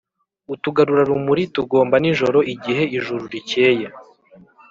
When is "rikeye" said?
3.33-3.87